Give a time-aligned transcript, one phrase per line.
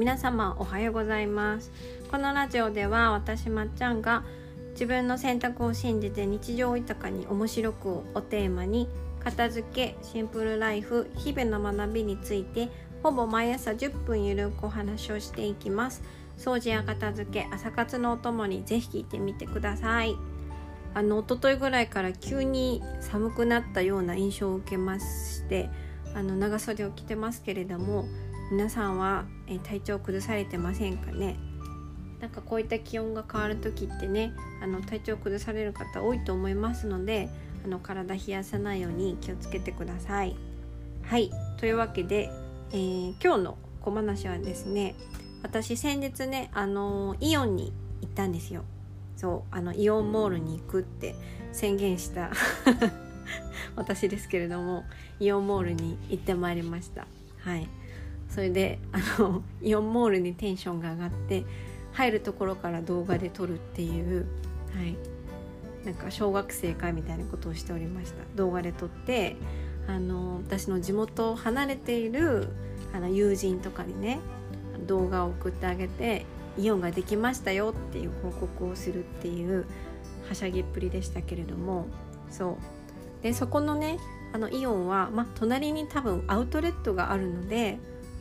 [0.00, 1.70] 皆様おはようございます。
[2.10, 4.24] このラジオでは私まっちゃんが
[4.70, 8.88] 自分の選択を信じて日常を豊かに面白くをテーマに
[9.22, 12.70] 片付けシンプルライフ日々の学びについて
[13.02, 16.02] ほぼ毎朝10分ゆるくお話をしていきます。
[16.38, 20.16] 掃除や片付け朝活のお供にぜひ聞いてみてください。
[20.94, 25.68] あの一昨日ぐらいから急に寒くなったような印象を受けまして
[26.14, 28.06] あの長袖を着てますけれども
[28.50, 31.36] 皆さんは、え体調崩されてませんかね？
[32.20, 37.30] なんかこういった気温が変わる時ってねあの体調崩される方多いと思いますので
[37.64, 40.36] あの体冷やさないように気をつけてください。
[41.02, 42.30] はいというわけで、
[42.72, 44.94] えー、今日の小話はですね
[45.42, 48.64] 私先日ねあのイオンに行ったんですよ。
[49.16, 51.14] そうあのイオンモールに行くって
[51.52, 52.30] 宣言した
[53.76, 54.84] 私ですけれども
[55.20, 57.06] イオンモールに行ってまいりました
[57.40, 57.68] はい
[58.30, 61.44] それであの イオンモールにテンションが上がって
[61.92, 64.26] 入るところから動画で撮るっていう
[64.74, 64.96] はい。
[65.84, 68.16] なんか小学生かみたいなことをしておりました。
[68.36, 69.36] 動画で撮って
[69.86, 72.48] あの私の地元を離れている
[72.92, 74.20] あの友人とかにね
[74.86, 76.26] 動画を送ってあげて
[76.58, 79.64] イオンができましたよっていう報告をするっていう
[80.28, 81.86] はしゃぎっぷりでしたけれども
[82.30, 83.22] そう。
[83.22, 83.98] でそこのね
[84.32, 87.78] あのイオンは、ま隣に多分アウトレットがあるので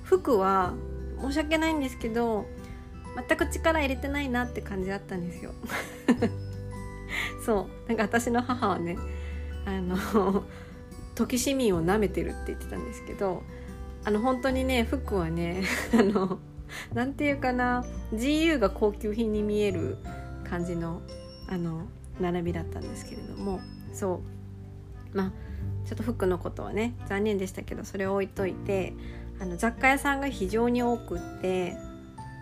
[0.10, 0.74] 服は
[1.22, 2.46] 申し訳ないんですけど
[3.28, 5.52] 全く力入れてないなって感じだったんですよ。
[7.46, 7.88] そう。
[7.88, 8.98] なんか私の母はね
[9.66, 10.44] あの
[11.16, 13.44] 時市民を舐めてるって言ってたんですけど
[14.04, 16.40] あの本当にね服はね あの
[16.94, 19.98] なんていうかな GU が高級品に見える
[20.44, 21.02] 感じの
[21.48, 21.88] あの
[22.20, 23.60] 並びだったんですけれども
[23.94, 24.22] そ
[25.14, 25.18] う。
[25.18, 25.32] まあ
[25.86, 28.94] ちょっと服のことはね残念でしたけどそれを置いといて
[29.40, 31.78] あの雑貨屋さんが非常に多くって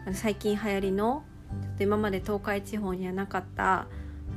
[0.05, 1.23] あの最近流行りの
[1.63, 3.87] ちょっと今まで東海地方にはなかった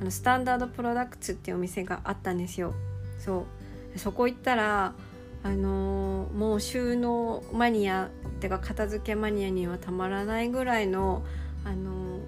[0.00, 2.74] あのスタンダードプロダクツっていうお店があったんですよ。
[3.18, 3.46] そ
[3.94, 4.94] うそこ行ったら
[5.42, 8.08] あのー、もう収納マニアっ
[8.40, 11.22] てか片付けマニアにはたまらないぐらいの、
[11.64, 12.18] あの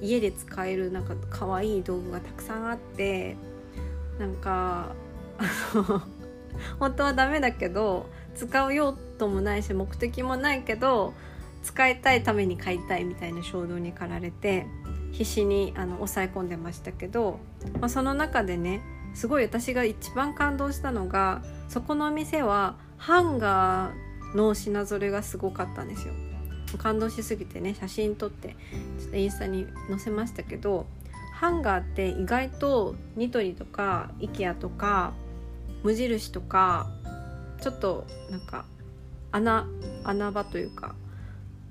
[0.00, 3.36] ー、家で使えるなんか可愛い道具がたくさんあって
[4.18, 4.92] なんか
[5.38, 6.02] あの
[6.78, 11.14] 本当はダメだけど使う用途もないし目的もないけど
[11.62, 14.66] 使いたいために買いたいみたいな衝動に駆られて
[15.12, 17.38] 必死にあの抑え込んでましたけど、
[17.80, 18.80] まあ、その中でね
[19.14, 26.14] すごい私が一番感動したのがそこのお店はハンガーの品ぞれがすごかったんですよ。
[26.78, 28.54] 感動しすぎてね写真撮って
[29.00, 30.86] ちょっとインスタに載せましたけど
[31.34, 35.12] ハンガーって意外とニトリとか IKEA とか
[35.82, 36.88] 無印とか
[37.60, 38.66] ちょっとなんか
[39.32, 39.66] 穴
[40.04, 40.94] 穴場というか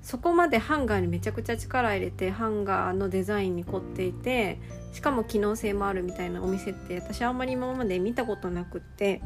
[0.02, 4.58] そこまでハンガーにめちゃくちゃ力入れてハンガーのデザインに凝っていて
[4.92, 9.20] しかも機能性もあるみたいなお店って私あんまり今まで見たことなくって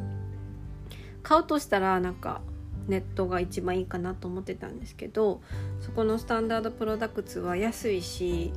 [1.22, 2.42] 買うとしたらなんか
[2.88, 5.40] ネットが一番いいかなと思ってたんですけど
[5.80, 8.52] そこのスタンダードプロダクツは安いし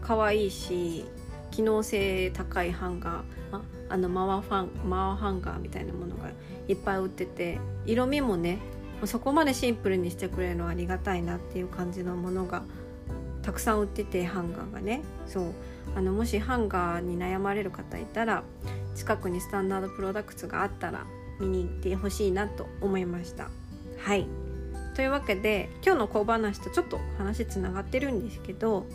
[0.00, 1.04] 可愛いし
[1.50, 3.22] 機能性高いハンガー
[3.52, 6.30] ああのマワファンマワハンガーみたいなものが
[6.68, 8.58] いっぱい売ってて色味もね
[9.04, 12.62] そこまでシンプルにしてくれるのはありがたいなっていう感じのものが
[13.42, 15.02] たくさん売っててハンガーがね。
[15.26, 15.52] そう。
[15.94, 18.42] あのもしハンガーに悩まれる方いたら
[18.94, 21.06] 近くにスタンダードプロダクツがあったら
[21.38, 23.48] 見に行ってほしいなと思いました。
[23.98, 24.26] はい。
[24.94, 28.86] というわけで今日の小話とちょっと話つながってるんですけど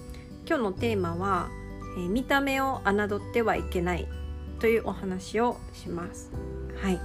[0.47, 1.49] 今日のテーマは、
[1.97, 4.07] えー、見た目を侮ってはいけない
[4.59, 6.31] というお話をします。
[6.81, 6.99] はい。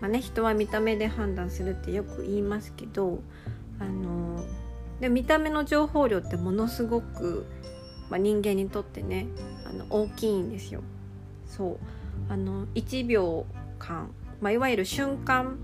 [0.00, 3.20] まあね、人は見た目で判断するってよく言いますけど
[3.78, 4.44] あの
[5.00, 7.46] で見た目の情報量ってものすごく、
[8.10, 9.26] まあ、人間にとってね
[9.68, 10.82] あの大きいんですよ。
[11.46, 11.78] そう
[12.28, 13.46] あの1秒
[13.78, 15.58] 間、まあ、いわゆる瞬間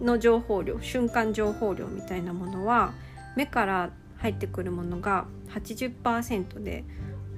[0.00, 2.92] の情報量瞬間情報量みたいなものは
[3.36, 6.84] 目から入ってくるものが80%で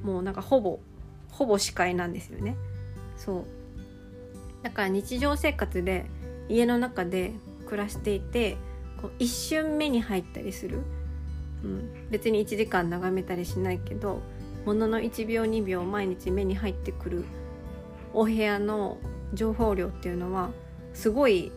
[0.02, 0.78] もうなんかほぼ
[1.30, 2.56] ほぼ視界なんですよね。
[3.16, 3.44] そう
[4.62, 6.06] だから日常生活で
[6.48, 7.32] 家の中で
[7.66, 8.56] 暮らしていて
[9.00, 10.80] こう一瞬目に入ったりする、
[11.64, 14.20] うん、別に1時間眺めたりしないけど
[14.64, 17.24] ものの1秒2秒毎日目に入ってくる
[18.14, 18.98] お部屋の
[19.34, 20.50] 情報量っていうのは
[20.94, 21.50] すごい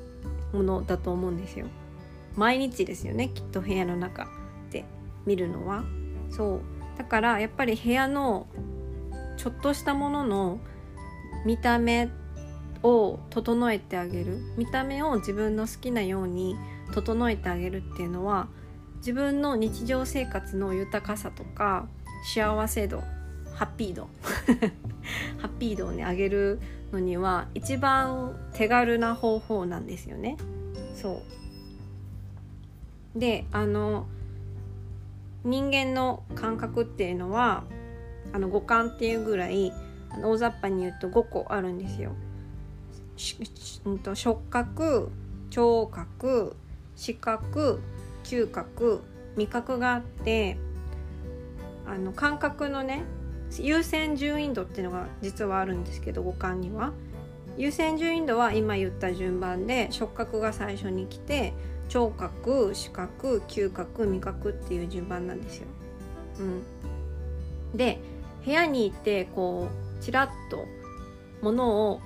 [0.53, 1.67] ものだと思うんですよ。
[2.35, 4.27] 毎日ですよねきっと部屋の中
[4.71, 4.85] で
[5.25, 5.83] 見るのは。
[6.29, 6.61] そう
[6.97, 8.47] だからやっぱり部屋の
[9.37, 10.59] ちょっとしたものの
[11.45, 12.09] 見た目
[12.85, 16.55] を整えてあげる見た目を自分の好きなように
[16.93, 18.47] 整えてあげるっていうのは
[18.97, 21.87] 自分の日常生活の豊かさとか
[22.31, 23.01] 幸せ度
[23.55, 24.07] ハッピー度
[25.41, 26.59] ハッピー度をね上げる
[26.91, 30.37] のには一番手軽な方法なんですよね。
[30.95, 31.23] そ
[33.15, 34.05] うであの
[35.43, 37.63] 人間の感覚っていうのは
[38.33, 39.71] あの五感っていうぐらい
[40.21, 42.11] 大雑把に言うと5個あるんですよ。
[43.17, 45.11] 触覚
[45.49, 46.55] 聴覚
[46.95, 47.81] 視覚
[48.23, 49.01] 嗅覚
[49.37, 50.57] 味覚があって
[51.85, 53.03] あの感覚のね
[53.59, 56.93] 優先順位度っていうのが実はあるんですけど五感には
[57.57, 61.53] 優先順位度は今言った順番で触覚が最初に来て
[61.87, 65.67] 聴覚視覚嗅覚味覚っていう順番なんですよ。
[66.39, 67.99] うん、で
[68.43, 69.69] 部屋にいてこ
[69.99, 70.65] うちらっと
[71.41, 72.01] 物を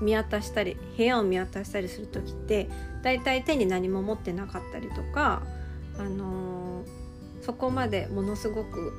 [0.00, 2.68] 見渡したり部屋を見渡したりする時って
[3.02, 5.42] だいい手に何も持ってなかったりとか、
[5.98, 8.92] あのー、そこまでものすごく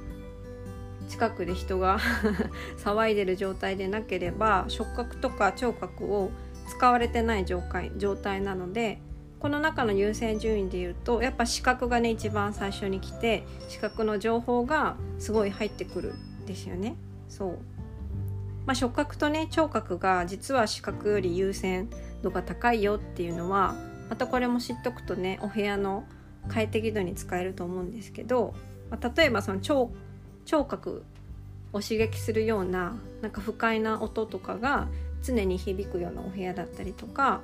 [1.09, 1.99] 近くで人が
[2.77, 6.31] 騒いでる状態でなければ触覚とか聴覚を
[6.67, 8.99] 使われてない状態状態なので
[9.39, 16.95] この中の優先順位で言うとやっぱ視覚がね一番最初に来て視覚の情報がすごい入ってくるんですよね。
[17.27, 17.74] そう
[18.65, 21.89] まあ、触覚とね聴覚が実は視覚より優先
[22.21, 23.75] 度が高いよっていうのは
[24.09, 26.05] またこれも知っとくとねお部屋の
[26.47, 28.53] 快適度に使えると思うんですけど、
[28.89, 29.91] まあ、例えばその聴
[30.45, 31.03] 聴覚
[31.73, 34.87] を刺激するようななんか不快な音とかが
[35.23, 37.41] 常に響くようなお部屋だったりとか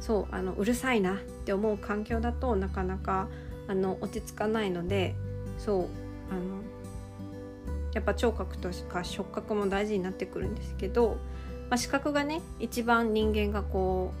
[0.00, 3.28] そうあのうるさいなって思う環境だとなかなか
[3.68, 5.14] あの落ち着かないので
[5.58, 5.86] そう
[6.30, 6.62] あの
[7.94, 11.16] やっぱ聴覚とか触覚も大事になってくるんですけど、
[11.70, 14.12] まあ、視覚がね一番人間がこ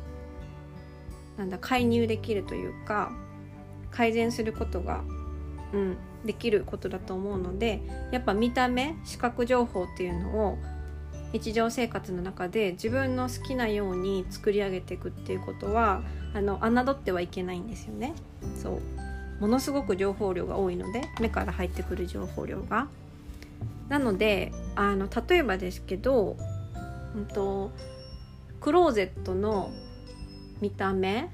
[1.36, 3.10] うなんだ介入できるというか
[3.90, 5.02] 改善することが、
[5.72, 7.82] うん、できることだと思うので
[8.12, 10.58] やっぱ見た目視覚情報っていうのを
[11.32, 18.14] 日常生活の中で自分の好きなように作り上げていくっていうことはあの侮ってはいけないんですよね。
[18.56, 18.80] そう
[19.40, 22.86] ものすごく情報量が多いので目から入ってくる情報量が。
[23.88, 26.36] なのであの例えばですけど、
[27.14, 27.70] うんと
[28.60, 29.70] クローゼットの
[30.60, 31.28] 見た目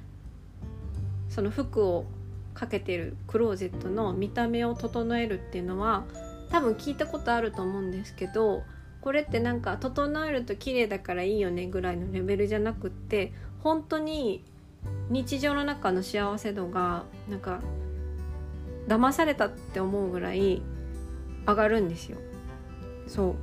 [1.29, 2.07] その服を
[2.55, 6.05] かけてるクローゼットの見た目を整えるっていうのは
[6.51, 8.65] 多分聞いたことあると思うんですけど
[9.01, 13.33] これってなんか整えると綺麗だからいいよねぐらいのレベルじゃなくって
[13.63, 14.45] 本当に
[15.09, 17.61] 日常の中の幸せ度がなんか
[18.89, 20.63] 騙されたって思うぐらい
[21.47, 22.19] 上がるんですよ。
[23.11, 23.35] そう。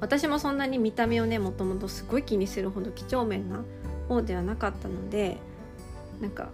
[0.00, 3.62] 私もそんなに見た目をねもともとすごい気にするほど几帳面な
[4.08, 5.36] 方ではなかったので
[6.20, 6.48] なんか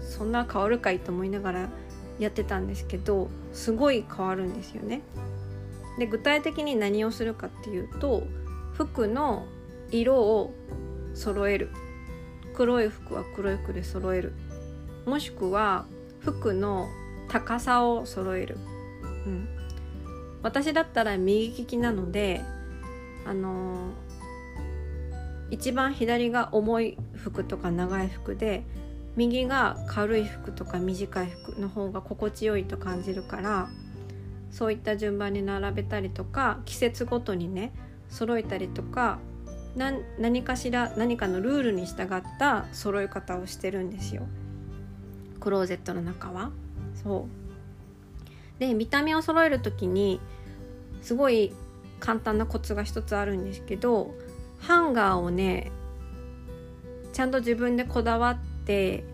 [0.00, 1.68] そんな変わるかいと思いながら
[2.20, 5.00] やってたんですけどすごい変わるんですよね。
[5.98, 8.22] で具体的に何をするかっていうと
[8.72, 9.46] 服の
[9.90, 10.52] 色を
[11.14, 11.70] 揃える。
[12.54, 14.32] 黒い服は黒い服で揃える。
[15.06, 15.86] もしくは
[16.20, 16.88] 服の
[17.28, 18.58] 高さを揃える、
[19.26, 19.48] うん、
[20.42, 22.42] 私だったら右利きなので
[23.24, 23.92] あの、
[25.50, 28.64] 一番左が重い服とか長い服で
[29.16, 33.68] 右が軽い服とか短い服の方が心地よいと感じるから
[34.50, 37.72] そういった順番に並べたりとか季節ごとにね
[38.08, 39.18] 揃えたりとか
[40.18, 44.26] 何かしら何かのルールに従った揃え方をしてるんですよ
[45.40, 46.52] クローゼットの中は。
[47.02, 47.41] そう
[48.58, 50.20] で見た目を揃える時に
[51.02, 51.52] すごい
[52.00, 54.14] 簡単なコツが一つあるんですけど
[54.60, 55.72] ハンガーをね
[57.12, 59.04] ちゃんと自分でこだわってって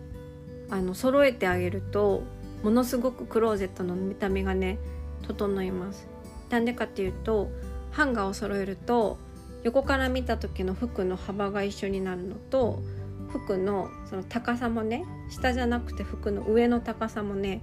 [0.69, 2.23] あの揃えてあげると
[2.63, 4.77] ものすごくクローゼットの見た目がね
[5.23, 6.07] 整います。
[6.49, 7.49] なんでかっていうと
[7.91, 9.17] ハンガーを揃えると
[9.63, 12.81] 横から見た時の服の幅が一緒になるのと
[13.29, 17.61] 服のその高さもね下じゃなくて服の上の高さもね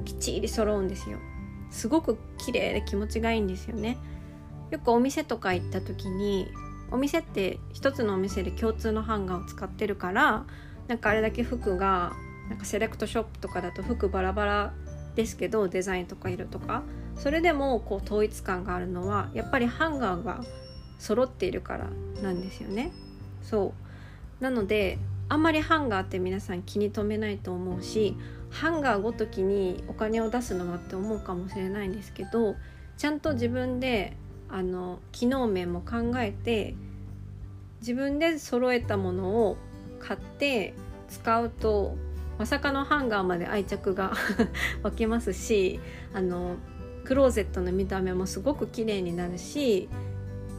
[0.00, 1.18] きっちり揃うんですよ。
[1.70, 3.98] すごく綺麗で気持ちがいいんですよね。
[4.70, 6.48] よくお店とか行った時に
[6.90, 10.44] お店って一つのお店で共通のハンガーを使ってるから
[10.88, 12.12] なんかあれだけ服が
[12.48, 14.74] なんかセレクトショップとかだと服バラバラ
[15.14, 16.82] ですけどデザインとか色とか。
[17.16, 20.40] それでもこう統一感があるのはやっぱりハンガーが
[20.98, 21.90] 揃っているから
[22.22, 22.92] なんですよね。
[23.42, 23.74] そ
[24.40, 24.42] う。
[24.42, 24.98] なので
[25.30, 28.16] あんまりハンガーって皆さん気に留めないと思うし
[28.50, 32.56] ハンガーごときにお金を出すのはって思うかもしれないんですけど
[32.98, 34.16] ちゃんと自分で
[34.48, 36.74] あの機能面も考えて
[37.80, 39.56] 自分で揃えたものを
[40.00, 40.74] 買って
[41.08, 41.96] 使うと
[42.36, 44.12] まさかのハンガーまで愛着が
[44.82, 45.78] 湧きますし
[46.12, 46.56] あの
[47.04, 49.88] クローゼットの見た目もすごく綺麗になるし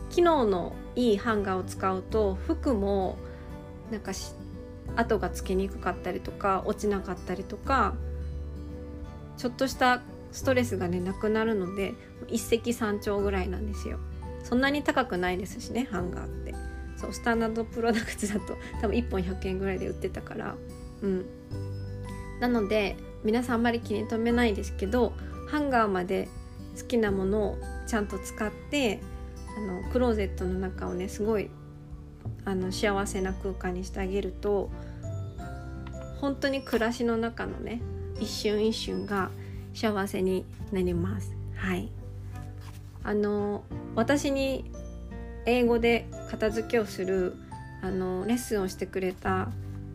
[0.09, 3.17] 機能のいいハンガーを使うと服も
[3.91, 4.13] なんか
[4.95, 7.95] 跡がつきにくかったりとか落ちなかったりとか
[9.37, 11.93] ちょっとしたストレスがねなくなるので
[12.27, 13.99] 一石三鳥ぐらいなんですよ。
[14.43, 16.53] そんなに高くないですしねハンガーって。
[16.97, 20.55] そうスタンダードプロダクツだと多分1本100円ぐらいで売ってたから。
[21.01, 21.25] うん。
[22.39, 25.13] なので皆さんあんまり気に留めないですけど
[25.47, 26.27] ハンガーまで
[26.79, 27.57] 好きなものを
[27.87, 28.99] ちゃんと使って
[29.57, 31.49] あのクローゼットの中をねすごい
[32.45, 34.69] あの幸せな空間にしてあげると
[36.19, 37.81] 本当に暮らしの中のね
[38.19, 39.31] 一瞬一瞬が
[39.73, 41.35] 幸せになります。
[41.55, 41.89] はい
[43.03, 43.63] あの
[43.95, 44.71] 私に
[45.45, 47.35] 英語で片付けをする
[47.81, 49.49] あのレッスンをしてくれた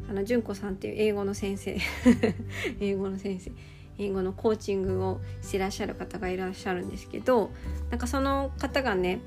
[0.09, 1.79] あの純子さんっていう英語の先生
[2.81, 3.53] 英語の先生
[3.99, 7.51] 英語のコーチングをしてらっしゃる方がいらっしゃるんですけど
[7.91, 9.21] なんかその方がね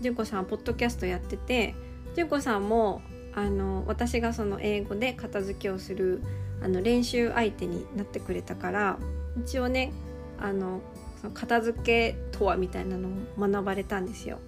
[0.00, 1.74] 純子さんはポッドキャストやってて
[2.14, 3.02] 純子さんも
[3.34, 6.22] あの私がその英語で片付けをする
[6.62, 8.98] あの練習相手になってくれたから
[9.44, 9.92] 一応ね
[10.38, 10.80] あの
[11.20, 14.38] その片付けとはみたいなのを学ばれたんですよ。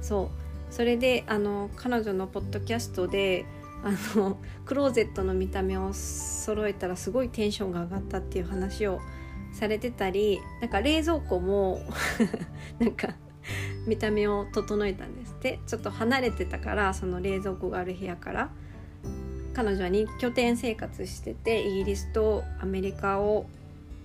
[0.00, 0.30] そ
[0.70, 3.44] うそれであの彼女のポッドキャストで
[3.82, 9.00] あのクローゼットの見た目を揃えたらすごいテンションが上がったっていう話を
[9.52, 11.80] されてたりなんか冷蔵庫も
[12.78, 13.14] なんか
[13.86, 18.50] 見た目を整えたんですってちょっと離れてたからその冷蔵庫がある部屋から
[19.54, 23.46] 彼女は2拠点生活しててイギリスとアメリカを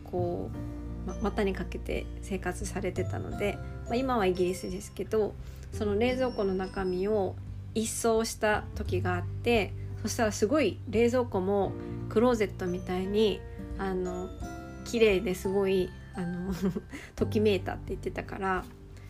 [0.05, 0.49] こ
[1.05, 5.35] う、ま、股にかけて生活されてたので、まあ、今はイギリスですけど
[5.73, 7.35] その冷蔵庫の中身を
[7.75, 11.73] 一掃した時があってそしたらすごい冷蔵庫も
[12.09, 13.41] クローゼットみたいに
[13.77, 14.29] あの
[14.85, 16.53] 綺麗ですごいあの
[17.15, 18.63] ときめいたって言ってたから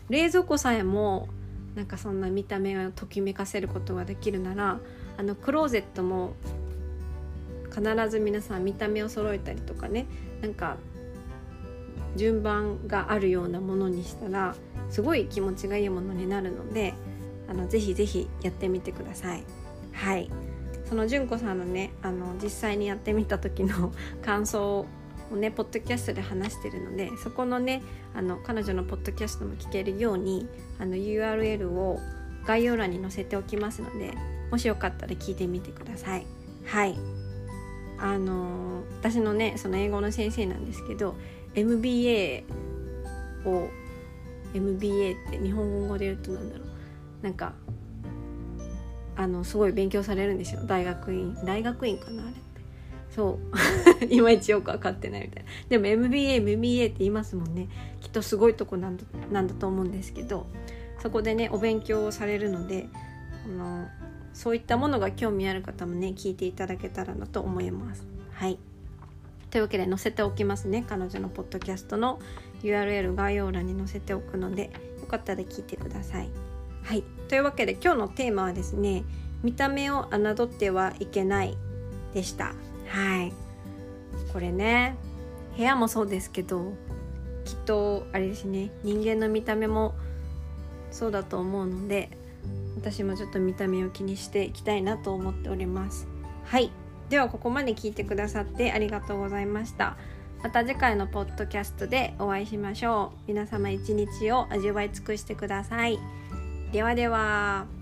[0.08, 1.28] 冷蔵庫さえも
[1.76, 4.80] なんかそんな見た目をときめかせることができるなら
[5.18, 6.34] あのクローゼットも
[7.70, 10.06] 必ず皆さん見た目を揃えたりとかね
[10.40, 10.78] なんか
[12.16, 14.56] 順番があるようなものにしたら
[14.88, 16.94] すごい気持ちがいいものになるので
[17.48, 19.44] あのぜひぜひやってみてください。
[19.92, 20.30] はい
[20.88, 23.92] その純子さんのねあの実際にやってみた時の
[24.22, 24.86] 感想
[25.30, 27.82] をねポッドキャストで話してるのでそこのね
[28.14, 32.00] あの彼女のポッドキャストも聞けるようにあの URL を
[32.46, 34.14] 概要欄に載せておきますので
[34.50, 36.26] もしよかったら聞いてみてください。
[36.64, 36.96] はい。
[37.98, 41.16] あの私のねその英語の先生なんですけど
[41.54, 42.44] MBA
[43.44, 43.68] を
[44.54, 46.68] MBA って日本語で言うとなんだろう。
[47.22, 47.54] なんか
[49.16, 50.60] あのすごい勉強されるんですよ。
[50.66, 52.32] 大学院大学院かなあれ。
[53.16, 53.38] そ
[54.00, 54.04] う。
[54.04, 55.50] いまいちよく分かってないみたいな。
[55.70, 57.68] でも MBAMBA って言いますもんね。
[58.02, 60.46] きっとすごいとこなんだなんだと思うんですけど
[61.02, 62.88] そこでねお勉強をされるので
[63.46, 63.88] あの
[64.34, 68.06] そういったものが興味ある方もね聞いていただけたらなと思います。
[68.32, 68.58] はい。
[69.50, 70.84] というわけで載せておきますね。
[70.86, 72.20] 彼女のポッドキャストの
[72.62, 74.70] URL 概要欄に載せておくので
[75.00, 76.28] よかったら聞いてください。
[76.82, 77.02] はい。
[77.28, 79.04] というわけで今日のテーマはですね
[79.42, 81.56] 見た目を侮ってはいけない
[82.12, 82.54] でした。
[82.88, 83.32] はい。
[84.32, 84.96] これね
[85.56, 86.74] 部屋もそうですけど
[87.44, 89.94] きっとあれですね人間の見た目も
[90.90, 92.10] そうだと思うので
[92.76, 96.06] 私もちょっと見た目を気にしていきたいなと思っております。
[96.44, 96.70] はい。
[97.08, 99.96] ではここまで聞いてくださってありがとうございました。
[100.42, 103.28] また次回のポッドキャストでお会いしましょう。
[103.28, 105.98] 皆様一日を味わい尽くしてください。
[106.72, 107.75] ではでは。